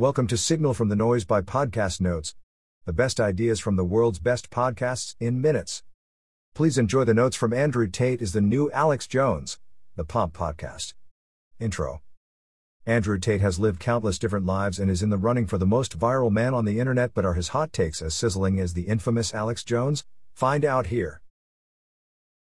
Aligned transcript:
Welcome 0.00 0.28
to 0.28 0.38
Signal 0.38 0.72
from 0.72 0.88
the 0.88 0.96
Noise 0.96 1.26
by 1.26 1.42
Podcast 1.42 2.00
Notes, 2.00 2.34
the 2.86 2.92
best 2.94 3.20
ideas 3.20 3.60
from 3.60 3.76
the 3.76 3.84
world's 3.84 4.18
best 4.18 4.48
podcasts 4.48 5.14
in 5.20 5.42
minutes. 5.42 5.82
Please 6.54 6.78
enjoy 6.78 7.04
the 7.04 7.12
notes 7.12 7.36
from 7.36 7.52
Andrew 7.52 7.86
Tate 7.86 8.22
is 8.22 8.32
the 8.32 8.40
new 8.40 8.70
Alex 8.70 9.06
Jones, 9.06 9.58
the 9.96 10.04
Pomp 10.06 10.32
Podcast. 10.32 10.94
Intro 11.58 12.00
Andrew 12.86 13.18
Tate 13.18 13.42
has 13.42 13.58
lived 13.58 13.78
countless 13.78 14.18
different 14.18 14.46
lives 14.46 14.78
and 14.78 14.90
is 14.90 15.02
in 15.02 15.10
the 15.10 15.18
running 15.18 15.46
for 15.46 15.58
the 15.58 15.66
most 15.66 15.98
viral 15.98 16.32
man 16.32 16.54
on 16.54 16.64
the 16.64 16.80
internet, 16.80 17.12
but 17.12 17.26
are 17.26 17.34
his 17.34 17.48
hot 17.48 17.70
takes 17.70 18.00
as 18.00 18.14
sizzling 18.14 18.58
as 18.58 18.72
the 18.72 18.88
infamous 18.88 19.34
Alex 19.34 19.62
Jones? 19.62 20.06
Find 20.32 20.64
out 20.64 20.86
here. 20.86 21.20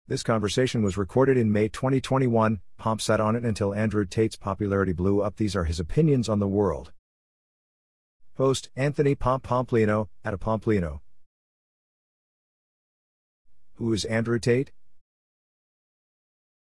This 0.09 0.25
conversation 0.25 0.83
was 0.83 0.97
recorded 0.97 1.37
in 1.37 1.53
May 1.53 1.69
2021. 1.69 2.63
Pomp 2.79 3.01
sat 3.01 3.21
on 3.21 3.37
it 3.37 3.45
until 3.45 3.73
Andrew 3.73 4.05
Tate's 4.05 4.35
popularity 4.35 4.93
blew 4.93 5.23
up. 5.23 5.37
These 5.37 5.55
are 5.55 5.63
his 5.63 5.79
opinions 5.79 6.29
on 6.29 6.41
the 6.41 6.49
world. 6.49 6.91
Host 8.37 8.69
Anthony 8.75 9.15
Pomp 9.15 9.45
Pompliano, 9.45 10.09
at 10.25 10.35
a 10.35 10.39
Pompliano. 10.39 11.01
Who 13.75 13.93
is 13.93 14.05
Andrew 14.05 14.41
Tate? 14.41 14.73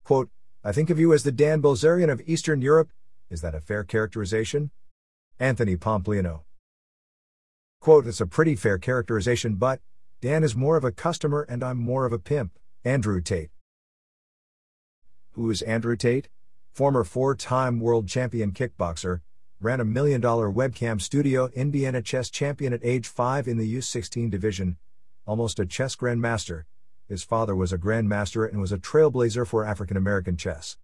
Quote, 0.05 0.29
I 0.63 0.73
think 0.73 0.91
of 0.91 0.99
you 0.99 1.15
as 1.15 1.23
the 1.23 1.33
Dan 1.33 1.63
Bilzerian 1.63 2.11
of 2.11 2.21
Eastern 2.27 2.61
Europe. 2.61 2.91
Is 3.31 3.41
that 3.41 3.55
a 3.55 3.61
fair 3.61 3.85
characterization? 3.85 4.71
Anthony 5.41 5.77
Pompliano. 5.77 6.43
Quote, 7.81 8.07
it's 8.07 8.21
a 8.21 8.27
pretty 8.27 8.55
fair 8.55 8.77
characterization, 8.77 9.55
but 9.55 9.81
Dan 10.21 10.45
is 10.45 10.55
more 10.55 10.77
of 10.77 10.85
a 10.85 10.93
customer 10.93 11.47
and 11.49 11.65
I'm 11.65 11.79
more 11.79 12.05
of 12.05 12.13
a 12.13 12.19
pimp. 12.19 12.59
Andrew 12.85 13.23
Tate. 13.23 13.51
Who 15.33 15.51
is 15.51 15.63
Andrew 15.63 15.97
Tate? 15.97 16.29
Former 16.75 17.03
four 17.03 17.35
time 17.35 17.81
world 17.81 18.09
champion 18.09 18.53
kickboxer, 18.53 19.21
ran 19.65 19.81
a 19.81 19.85
million 19.85 20.21
dollar 20.21 20.51
webcam 20.51 21.01
studio, 21.01 21.49
Indiana 21.55 22.03
chess 22.03 22.31
champion 22.31 22.73
at 22.73 22.85
age 22.85 23.07
5 23.07 23.47
in 23.47 23.59
the 23.59 23.77
U16 23.77 24.31
division, 24.31 24.77
almost 25.27 25.61
a 25.61 25.67
chess 25.67 25.95
grandmaster. 25.95 26.65
His 27.09 27.23
father 27.23 27.55
was 27.55 27.73
a 27.73 27.79
grandmaster 27.79 28.49
and 28.49 28.61
was 28.61 28.73
a 28.73 28.79
trailblazer 28.79 29.47
for 29.47 29.65
African 29.65 29.97
American 29.97 30.37
chess. 30.37 30.79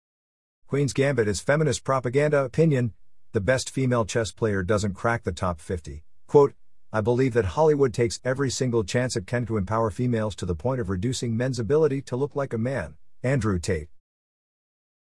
Queen's 0.67 0.93
Gambit 0.93 1.27
is 1.27 1.41
feminist 1.41 1.83
propaganda 1.83 2.45
opinion. 2.45 2.93
The 3.33 3.41
best 3.41 3.71
female 3.71 4.05
chess 4.05 4.31
player 4.31 4.63
doesn't 4.63 4.95
crack 4.95 5.25
the 5.25 5.33
top 5.33 5.61
50. 5.61 6.05
Quote, 6.27 6.55
I 6.93 7.01
believe 7.01 7.35
that 7.35 7.45
Hollywood 7.57 7.93
takes 7.93 8.21
every 8.25 8.51
single 8.51 8.85
chance 8.85 9.17
it 9.17 9.27
can 9.27 9.45
to 9.47 9.57
empower 9.57 9.91
females 9.91 10.35
to 10.37 10.47
the 10.47 10.55
point 10.55 10.81
of 10.81 10.89
reducing 10.89 11.37
men's 11.37 11.59
ability 11.59 12.03
to 12.03 12.17
look 12.17 12.37
like 12.37 12.53
a 12.53 12.59
man. 12.59 12.95
Andrew 13.23 13.59
Tate. 13.59 13.89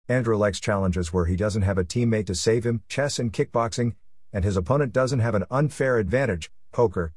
Andrew 0.08 0.36
likes 0.36 0.60
challenges 0.60 1.14
where 1.14 1.26
he 1.26 1.36
doesn't 1.36 1.62
have 1.62 1.78
a 1.78 1.84
teammate 1.84 2.26
to 2.28 2.36
save 2.36 2.66
him, 2.66 2.84
chess 2.88 3.20
and 3.20 3.32
kickboxing, 3.32 3.96
and 4.34 4.44
his 4.44 4.58
opponent 4.58 4.94
doesn't 4.94 5.20
have 5.20 5.36
an 5.36 5.46
unfair 5.52 5.98
advantage, 5.98 6.52
poker. 6.72 7.14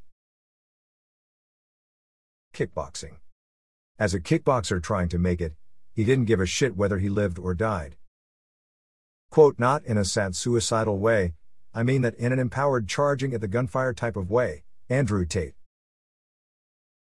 Kickboxing. 2.54 3.16
As 3.98 4.14
a 4.14 4.20
kickboxer 4.20 4.82
trying 4.82 5.08
to 5.08 5.18
make 5.18 5.40
it, 5.40 5.54
he 5.92 6.04
didn't 6.04 6.26
give 6.26 6.40
a 6.40 6.46
shit 6.46 6.76
whether 6.76 6.98
he 6.98 7.08
lived 7.08 7.38
or 7.38 7.54
died. 7.54 7.96
Quote, 9.30 9.58
not 9.58 9.84
in 9.84 9.96
a 9.96 10.04
sad 10.04 10.36
suicidal 10.36 10.98
way, 10.98 11.34
I 11.72 11.82
mean 11.82 12.02
that 12.02 12.14
in 12.14 12.32
an 12.32 12.38
empowered 12.38 12.88
charging 12.88 13.34
at 13.34 13.40
the 13.40 13.48
gunfire 13.48 13.92
type 13.92 14.16
of 14.16 14.30
way. 14.30 14.62
Andrew 14.88 15.24
Tate. 15.24 15.54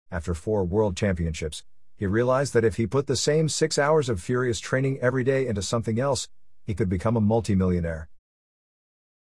After 0.09 0.33
four 0.33 0.63
world 0.63 0.95
championships, 0.95 1.63
he 2.03 2.07
realized 2.07 2.53
that 2.53 2.65
if 2.65 2.75
he 2.75 2.85
put 2.85 3.07
the 3.07 3.15
same 3.15 3.47
six 3.47 3.79
hours 3.79 4.09
of 4.09 4.21
furious 4.21 4.59
training 4.59 4.99
every 4.99 5.23
day 5.23 5.47
into 5.47 5.61
something 5.61 6.01
else, 6.01 6.27
he 6.65 6.73
could 6.73 6.89
become 6.89 7.15
a 7.15 7.21
multimillionaire. 7.21 8.09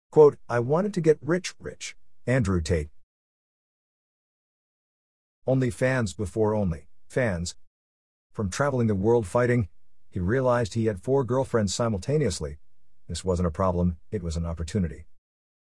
Quote, 0.10 0.40
I 0.50 0.58
wanted 0.58 0.92
to 0.96 1.02
get 1.02 1.20
rich, 1.22 1.54
rich. 1.60 1.96
Andrew 2.26 2.62
Tate. 2.62 2.90
OnlyFans 5.48 6.18
before 6.18 6.56
only 6.56 6.88
fans. 7.08 7.54
From 8.32 8.50
traveling 8.50 8.88
the 8.88 8.96
world 8.96 9.28
fighting, 9.28 9.70
he 10.10 10.20
realized 10.20 10.74
he 10.74 10.88
had 10.88 11.04
four 11.04 11.24
girlfriends 11.24 11.76
simultaneously. 11.76 12.58
This 13.08 13.24
wasn't 13.24 13.50
a 13.50 13.52
problem, 13.52 13.98
it 14.10 14.24
was 14.24 14.36
an 14.36 14.48
opportunity. 14.48 15.06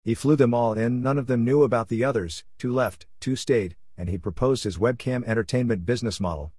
He 0.01 0.13
flew 0.13 0.37
them 0.37 0.53
all 0.53 0.71
in, 0.71 1.01
none 1.01 1.17
of 1.17 1.27
them 1.27 1.43
knew 1.43 1.63
about 1.63 1.89
the 1.89 2.05
others, 2.05 2.45
two 2.57 2.71
left, 2.71 3.05
two 3.19 3.35
stayed, 3.35 3.75
and 3.97 4.07
he 4.07 4.17
proposed 4.17 4.63
his 4.63 4.77
webcam 4.77 5.25
entertainment 5.25 5.85
business 5.85 6.21
model. 6.21 6.53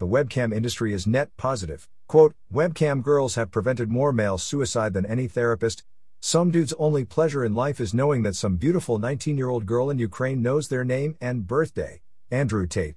The 0.00 0.06
webcam 0.06 0.54
industry 0.54 0.94
is 0.94 1.06
net 1.06 1.28
positive. 1.36 1.86
Quote, 2.08 2.34
webcam 2.50 3.02
girls 3.02 3.34
have 3.34 3.50
prevented 3.50 3.90
more 3.90 4.14
male 4.14 4.38
suicide 4.38 4.94
than 4.94 5.04
any 5.04 5.28
therapist. 5.28 5.84
Some 6.20 6.50
dude's 6.50 6.72
only 6.78 7.04
pleasure 7.04 7.44
in 7.44 7.54
life 7.54 7.78
is 7.80 7.92
knowing 7.92 8.22
that 8.22 8.34
some 8.34 8.56
beautiful 8.56 8.98
19 8.98 9.36
year 9.36 9.50
old 9.50 9.66
girl 9.66 9.90
in 9.90 9.98
Ukraine 9.98 10.40
knows 10.40 10.68
their 10.68 10.84
name 10.84 11.18
and 11.20 11.46
birthday. 11.46 12.00
Andrew 12.30 12.66
Tate. 12.66 12.94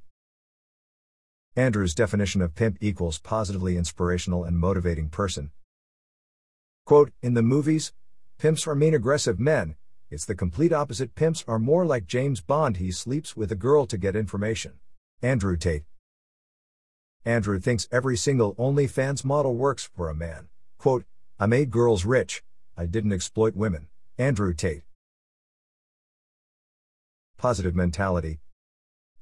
Andrew's 1.58 1.94
definition 1.94 2.42
of 2.42 2.56
pimp 2.56 2.78
equals 2.80 3.20
positively 3.20 3.76
inspirational 3.76 4.46
and 4.46 4.58
motivating 4.58 5.10
person. 5.10 5.52
Quote, 6.86 7.12
in 7.22 7.34
the 7.34 7.44
movies, 7.44 7.92
Pimps 8.38 8.66
are 8.66 8.76
mean 8.76 8.94
aggressive 8.94 9.42
men, 9.42 9.76
it's 10.10 10.24
the 10.24 10.36
complete 10.36 10.72
opposite. 10.72 11.16
Pimps 11.16 11.44
are 11.50 11.60
more 11.60 11.86
like 11.86 12.08
James 12.08 12.40
Bond, 12.40 12.78
he 12.78 12.92
sleeps 12.92 13.36
with 13.36 13.52
a 13.52 13.56
girl 13.56 13.86
to 13.88 13.98
get 13.98 14.16
information. 14.16 14.80
Andrew 15.22 15.58
Tate. 15.58 15.84
Andrew 17.26 17.60
thinks 17.60 17.88
every 17.92 18.18
single 18.18 18.56
OnlyFans 18.56 19.24
model 19.24 19.56
works 19.56 19.90
for 19.96 20.10
a 20.10 20.16
man. 20.16 20.50
Quote, 20.78 21.06
I 21.40 21.46
made 21.46 21.72
girls 21.72 22.06
rich, 22.06 22.44
I 22.78 22.86
didn't 22.86 23.14
exploit 23.14 23.56
women. 23.56 23.88
Andrew 24.18 24.54
Tate. 24.54 24.84
Positive 27.38 27.76
mentality. 27.76 28.40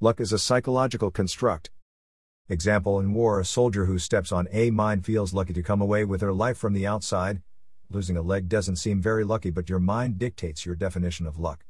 Luck 0.00 0.20
is 0.20 0.32
a 0.32 0.38
psychological 0.38 1.10
construct. 1.10 1.70
Example 2.48 2.98
in 3.00 3.14
war, 3.14 3.40
a 3.40 3.44
soldier 3.44 3.86
who 3.86 3.98
steps 3.98 4.32
on 4.32 4.48
a 4.52 4.70
mine 4.70 5.00
feels 5.02 5.32
lucky 5.32 5.52
to 5.52 5.62
come 5.62 5.80
away 5.80 6.04
with 6.04 6.20
her 6.20 6.32
life 6.32 6.58
from 6.58 6.72
the 6.72 6.86
outside, 6.86 7.40
Losing 7.92 8.16
a 8.16 8.22
leg 8.22 8.48
doesn't 8.48 8.76
seem 8.76 9.02
very 9.02 9.22
lucky, 9.22 9.50
but 9.50 9.68
your 9.68 9.78
mind 9.78 10.18
dictates 10.18 10.64
your 10.64 10.74
definition 10.74 11.26
of 11.26 11.38
luck. 11.38 11.66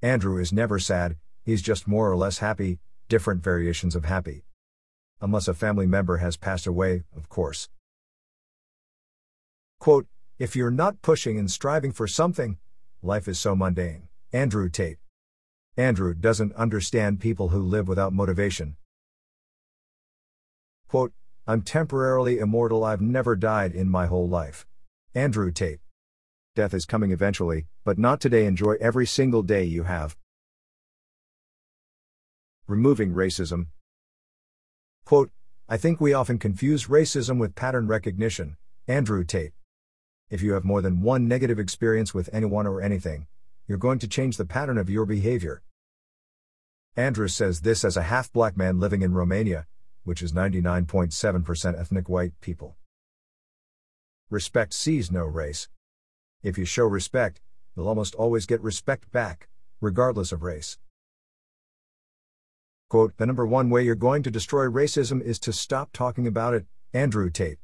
Andrew 0.00 0.40
is 0.40 0.50
never 0.50 0.78
sad, 0.78 1.16
he's 1.44 1.60
just 1.60 1.86
more 1.86 2.10
or 2.10 2.16
less 2.16 2.38
happy, 2.38 2.78
different 3.06 3.44
variations 3.44 3.94
of 3.94 4.06
happy. 4.06 4.44
Unless 5.22 5.46
a 5.46 5.54
family 5.54 5.86
member 5.86 6.16
has 6.16 6.36
passed 6.36 6.66
away, 6.66 7.04
of 7.16 7.28
course. 7.28 7.68
Quote, 9.78 10.06
if 10.38 10.56
you're 10.56 10.70
not 10.72 11.00
pushing 11.00 11.38
and 11.38 11.48
striving 11.48 11.92
for 11.92 12.08
something, 12.08 12.58
life 13.02 13.28
is 13.28 13.38
so 13.38 13.54
mundane. 13.54 14.08
Andrew 14.32 14.68
Tate. 14.68 14.98
Andrew 15.76 16.12
doesn't 16.12 16.52
understand 16.56 17.20
people 17.20 17.50
who 17.50 17.62
live 17.62 17.86
without 17.86 18.12
motivation. 18.12 18.76
Quote, 20.88 21.12
I'm 21.46 21.62
temporarily 21.62 22.38
immortal, 22.38 22.82
I've 22.82 23.00
never 23.00 23.36
died 23.36 23.72
in 23.74 23.88
my 23.88 24.06
whole 24.06 24.28
life. 24.28 24.66
Andrew 25.14 25.52
Tate. 25.52 25.78
Death 26.56 26.74
is 26.74 26.84
coming 26.84 27.12
eventually, 27.12 27.66
but 27.84 27.96
not 27.96 28.20
today. 28.20 28.44
Enjoy 28.44 28.74
every 28.80 29.06
single 29.06 29.42
day 29.42 29.62
you 29.62 29.84
have. 29.84 30.16
Removing 32.66 33.14
racism. 33.14 33.68
Quote, 35.04 35.30
I 35.68 35.76
think 35.76 36.00
we 36.00 36.12
often 36.12 36.38
confuse 36.38 36.86
racism 36.86 37.38
with 37.38 37.54
pattern 37.54 37.86
recognition. 37.86 38.56
Andrew 38.88 39.24
Tate. 39.24 39.52
If 40.28 40.42
you 40.42 40.52
have 40.52 40.64
more 40.64 40.82
than 40.82 41.02
one 41.02 41.28
negative 41.28 41.58
experience 41.58 42.12
with 42.12 42.28
anyone 42.32 42.66
or 42.66 42.80
anything, 42.80 43.26
you're 43.66 43.78
going 43.78 43.98
to 44.00 44.08
change 44.08 44.36
the 44.36 44.44
pattern 44.44 44.78
of 44.78 44.90
your 44.90 45.06
behavior. 45.06 45.62
Andrew 46.96 47.28
says 47.28 47.60
this 47.60 47.84
as 47.84 47.96
a 47.96 48.02
half 48.02 48.32
black 48.32 48.56
man 48.56 48.80
living 48.80 49.02
in 49.02 49.14
Romania, 49.14 49.66
which 50.04 50.22
is 50.22 50.32
99.7% 50.32 51.78
ethnic 51.78 52.08
white 52.08 52.32
people. 52.40 52.76
Respect 54.30 54.74
sees 54.74 55.10
no 55.10 55.24
race. 55.24 55.68
If 56.42 56.58
you 56.58 56.64
show 56.64 56.86
respect, 56.86 57.40
you'll 57.76 57.88
almost 57.88 58.14
always 58.14 58.46
get 58.46 58.60
respect 58.62 59.10
back, 59.12 59.48
regardless 59.80 60.32
of 60.32 60.42
race. 60.42 60.78
Quote, 62.92 63.16
the 63.16 63.24
number 63.24 63.46
one 63.46 63.70
way 63.70 63.82
you're 63.82 63.94
going 63.94 64.22
to 64.22 64.30
destroy 64.30 64.66
racism 64.66 65.22
is 65.22 65.38
to 65.38 65.50
stop 65.50 65.94
talking 65.94 66.26
about 66.26 66.52
it, 66.52 66.66
Andrew 66.92 67.30
Tate. 67.30 67.56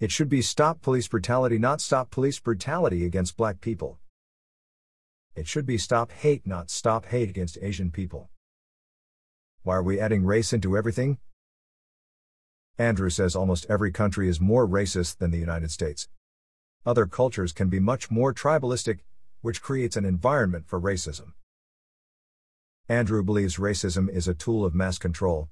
It 0.00 0.10
should 0.10 0.30
be 0.30 0.40
stop 0.40 0.80
police 0.80 1.06
brutality, 1.06 1.58
not 1.58 1.82
stop 1.82 2.10
police 2.10 2.40
brutality 2.40 3.04
against 3.04 3.36
black 3.36 3.60
people. 3.60 3.98
It 5.34 5.46
should 5.46 5.66
be 5.66 5.76
stop 5.76 6.10
hate, 6.10 6.46
not 6.46 6.70
stop 6.70 7.04
hate 7.04 7.28
against 7.28 7.58
Asian 7.60 7.90
people. 7.90 8.30
Why 9.62 9.74
are 9.74 9.82
we 9.82 10.00
adding 10.00 10.24
race 10.24 10.54
into 10.54 10.74
everything? 10.74 11.18
Andrew 12.78 13.10
says 13.10 13.36
almost 13.36 13.66
every 13.68 13.92
country 13.92 14.26
is 14.26 14.40
more 14.40 14.66
racist 14.66 15.18
than 15.18 15.32
the 15.32 15.36
United 15.36 15.70
States. 15.70 16.08
Other 16.86 17.04
cultures 17.04 17.52
can 17.52 17.68
be 17.68 17.78
much 17.78 18.10
more 18.10 18.32
tribalistic, 18.32 19.00
which 19.42 19.60
creates 19.60 19.98
an 19.98 20.06
environment 20.06 20.66
for 20.66 20.80
racism. 20.80 21.34
Andrew 22.88 23.24
believes 23.24 23.56
racism 23.56 24.08
is 24.08 24.28
a 24.28 24.34
tool 24.34 24.64
of 24.64 24.72
mass 24.72 24.96
control. 24.96 25.48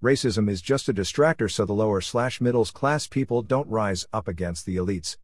Racism 0.00 0.48
is 0.48 0.62
just 0.62 0.88
a 0.88 0.94
distractor 0.94 1.50
so 1.50 1.64
the 1.64 1.72
lower 1.72 2.00
slash 2.00 2.40
middle 2.40 2.64
class 2.66 3.08
people 3.08 3.42
don't 3.42 3.68
rise 3.68 4.06
up 4.12 4.28
against 4.28 4.64
the 4.64 4.76
elites. 4.76 5.16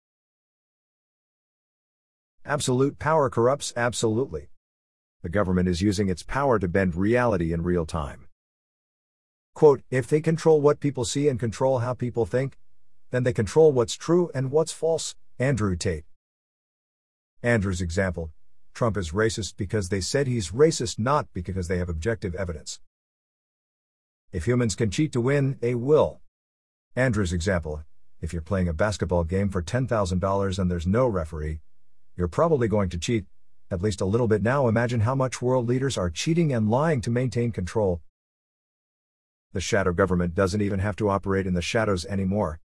Absolute 2.44 2.98
power 2.98 3.30
corrupts 3.30 3.72
absolutely. 3.76 4.48
The 5.22 5.28
government 5.28 5.68
is 5.68 5.80
using 5.80 6.08
its 6.08 6.24
power 6.24 6.58
to 6.58 6.66
bend 6.66 6.96
reality 6.96 7.52
in 7.52 7.62
real 7.62 7.86
time. 7.86 8.26
Quote, 9.54 9.82
if 9.90 10.08
they 10.08 10.20
control 10.20 10.60
what 10.60 10.80
people 10.80 11.04
see 11.04 11.28
and 11.28 11.38
control 11.38 11.80
how 11.80 11.94
people 11.94 12.26
think, 12.26 12.58
then 13.10 13.22
they 13.22 13.32
control 13.32 13.70
what's 13.70 13.94
true 13.94 14.30
and 14.34 14.50
what's 14.50 14.72
false. 14.72 15.14
Andrew 15.38 15.76
Tate. 15.76 16.04
Andrew's 17.44 17.80
example 17.80 18.32
Trump 18.78 18.96
is 18.96 19.10
racist 19.10 19.56
because 19.56 19.88
they 19.88 20.00
said 20.00 20.28
he's 20.28 20.52
racist, 20.52 21.00
not 21.00 21.26
because 21.32 21.66
they 21.66 21.78
have 21.78 21.88
objective 21.88 22.36
evidence. 22.36 22.78
If 24.30 24.46
humans 24.46 24.76
can 24.76 24.88
cheat 24.88 25.10
to 25.14 25.20
win, 25.20 25.58
they 25.60 25.74
will. 25.74 26.20
Andrew's 26.94 27.32
example 27.32 27.82
if 28.20 28.32
you're 28.32 28.40
playing 28.40 28.68
a 28.68 28.72
basketball 28.72 29.24
game 29.24 29.48
for 29.48 29.64
$10,000 29.64 30.58
and 30.60 30.70
there's 30.70 30.86
no 30.86 31.08
referee, 31.08 31.58
you're 32.16 32.28
probably 32.28 32.68
going 32.68 32.88
to 32.90 32.98
cheat, 32.98 33.24
at 33.68 33.82
least 33.82 34.00
a 34.00 34.04
little 34.04 34.28
bit 34.28 34.44
now. 34.44 34.68
Imagine 34.68 35.00
how 35.00 35.16
much 35.16 35.42
world 35.42 35.66
leaders 35.66 35.98
are 35.98 36.08
cheating 36.08 36.52
and 36.52 36.70
lying 36.70 37.00
to 37.00 37.10
maintain 37.10 37.50
control. 37.50 38.00
The 39.54 39.60
shadow 39.60 39.92
government 39.92 40.36
doesn't 40.36 40.62
even 40.62 40.78
have 40.78 40.94
to 40.98 41.10
operate 41.10 41.48
in 41.48 41.54
the 41.54 41.62
shadows 41.62 42.04
anymore. 42.04 42.60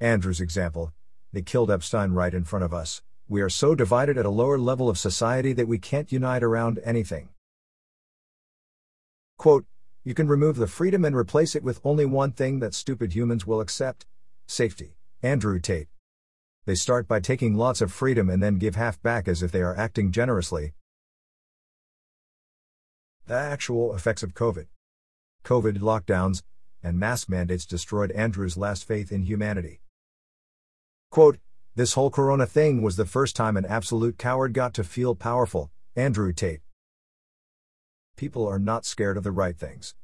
Andrew's 0.00 0.40
example 0.40 0.92
they 1.32 1.42
killed 1.42 1.70
Epstein 1.70 2.14
right 2.14 2.34
in 2.34 2.42
front 2.42 2.64
of 2.64 2.74
us. 2.74 3.00
We 3.28 3.40
are 3.40 3.48
so 3.48 3.74
divided 3.74 4.16
at 4.16 4.26
a 4.26 4.30
lower 4.30 4.58
level 4.58 4.88
of 4.88 4.98
society 4.98 5.52
that 5.54 5.66
we 5.66 5.78
can't 5.78 6.12
unite 6.12 6.44
around 6.44 6.78
anything. 6.84 7.30
Quote, 9.36 9.66
you 10.04 10.14
can 10.14 10.28
remove 10.28 10.56
the 10.56 10.68
freedom 10.68 11.04
and 11.04 11.16
replace 11.16 11.56
it 11.56 11.64
with 11.64 11.80
only 11.82 12.06
one 12.06 12.30
thing 12.30 12.60
that 12.60 12.72
stupid 12.72 13.14
humans 13.14 13.44
will 13.44 13.60
accept 13.60 14.06
safety. 14.46 14.96
Andrew 15.22 15.58
Tate. 15.58 15.88
They 16.66 16.76
start 16.76 17.08
by 17.08 17.18
taking 17.18 17.56
lots 17.56 17.80
of 17.80 17.92
freedom 17.92 18.30
and 18.30 18.40
then 18.40 18.58
give 18.58 18.76
half 18.76 19.02
back 19.02 19.26
as 19.26 19.42
if 19.42 19.50
they 19.50 19.62
are 19.62 19.76
acting 19.76 20.12
generously. 20.12 20.74
The 23.26 23.34
actual 23.34 23.94
effects 23.94 24.22
of 24.22 24.34
COVID. 24.34 24.66
COVID 25.44 25.78
lockdowns 25.78 26.42
and 26.80 27.00
mask 27.00 27.28
mandates 27.28 27.66
destroyed 27.66 28.12
Andrew's 28.12 28.56
last 28.56 28.84
faith 28.84 29.10
in 29.10 29.22
humanity. 29.22 29.80
Quote, 31.10 31.38
This 31.76 31.92
whole 31.92 32.08
corona 32.08 32.46
thing 32.46 32.80
was 32.80 32.96
the 32.96 33.04
first 33.04 33.36
time 33.36 33.54
an 33.54 33.66
absolute 33.66 34.16
coward 34.16 34.54
got 34.54 34.72
to 34.74 34.82
feel 34.82 35.14
powerful, 35.14 35.70
Andrew 35.94 36.32
Tate. 36.32 36.62
People 38.16 38.48
are 38.48 38.58
not 38.58 38.86
scared 38.86 39.18
of 39.18 39.24
the 39.24 39.30
right 39.30 39.54
things. 39.54 39.94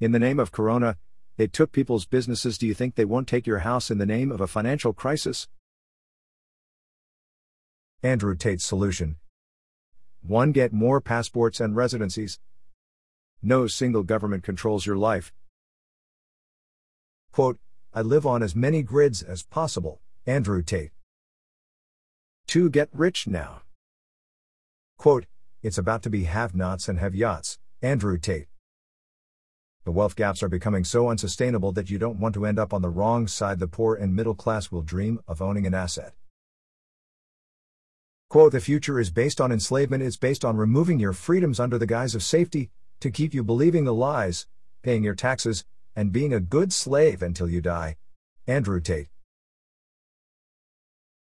In 0.00 0.12
the 0.12 0.18
name 0.18 0.40
of 0.40 0.52
corona, 0.52 0.96
they 1.36 1.48
took 1.48 1.70
people's 1.70 2.06
businesses. 2.06 2.56
Do 2.56 2.66
you 2.66 2.72
think 2.72 2.94
they 2.94 3.04
won't 3.04 3.28
take 3.28 3.46
your 3.46 3.58
house 3.58 3.90
in 3.90 3.98
the 3.98 4.06
name 4.06 4.32
of 4.32 4.40
a 4.40 4.46
financial 4.46 4.94
crisis? 4.94 5.48
Andrew 8.02 8.34
Tate's 8.34 8.64
solution 8.64 9.16
1. 10.22 10.52
Get 10.52 10.72
more 10.72 11.02
passports 11.02 11.60
and 11.60 11.76
residencies. 11.76 12.40
No 13.42 13.66
single 13.66 14.02
government 14.02 14.44
controls 14.44 14.86
your 14.86 14.96
life. 14.96 15.30
Quote, 17.32 17.58
I 17.92 18.00
live 18.00 18.24
on 18.24 18.42
as 18.42 18.56
many 18.56 18.82
grids 18.82 19.22
as 19.22 19.42
possible, 19.42 20.00
Andrew 20.28 20.60
Tate. 20.60 20.90
2. 22.48 22.68
Get 22.70 22.88
rich 22.92 23.28
now. 23.28 23.62
Quote, 24.98 25.26
It's 25.62 25.78
about 25.78 26.02
to 26.02 26.10
be 26.10 26.24
have 26.24 26.52
nots 26.52 26.88
and 26.88 26.98
have 26.98 27.14
yachts, 27.14 27.60
Andrew 27.80 28.18
Tate. 28.18 28.48
The 29.84 29.92
wealth 29.92 30.16
gaps 30.16 30.42
are 30.42 30.48
becoming 30.48 30.82
so 30.82 31.10
unsustainable 31.10 31.70
that 31.72 31.90
you 31.90 31.98
don't 31.98 32.18
want 32.18 32.34
to 32.34 32.44
end 32.44 32.58
up 32.58 32.74
on 32.74 32.82
the 32.82 32.88
wrong 32.88 33.28
side. 33.28 33.60
The 33.60 33.68
poor 33.68 33.94
and 33.94 34.16
middle 34.16 34.34
class 34.34 34.72
will 34.72 34.82
dream 34.82 35.20
of 35.28 35.40
owning 35.40 35.64
an 35.64 35.74
asset. 35.74 36.12
Quote, 38.28 38.50
the 38.50 38.60
future 38.60 38.98
is 38.98 39.10
based 39.10 39.40
on 39.40 39.52
enslavement, 39.52 40.02
it's 40.02 40.16
based 40.16 40.44
on 40.44 40.56
removing 40.56 40.98
your 40.98 41.12
freedoms 41.12 41.60
under 41.60 41.78
the 41.78 41.86
guise 41.86 42.16
of 42.16 42.24
safety, 42.24 42.70
to 42.98 43.12
keep 43.12 43.32
you 43.32 43.44
believing 43.44 43.84
the 43.84 43.94
lies, 43.94 44.48
paying 44.82 45.04
your 45.04 45.14
taxes, 45.14 45.64
and 45.94 46.10
being 46.10 46.32
a 46.32 46.40
good 46.40 46.72
slave 46.72 47.22
until 47.22 47.48
you 47.48 47.60
die. 47.60 47.94
Andrew 48.48 48.80
Tate. 48.80 49.06